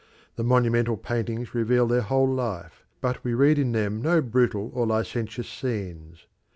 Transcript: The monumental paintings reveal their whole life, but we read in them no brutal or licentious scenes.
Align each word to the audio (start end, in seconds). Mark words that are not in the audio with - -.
The 0.35 0.43
monumental 0.43 0.97
paintings 0.97 1.53
reveal 1.53 1.85
their 1.85 2.01
whole 2.01 2.27
life, 2.27 2.83
but 3.01 3.23
we 3.23 3.35
read 3.35 3.59
in 3.59 3.71
them 3.71 4.01
no 4.01 4.19
brutal 4.19 4.71
or 4.73 4.87
licentious 4.87 5.47
scenes. 5.47 6.25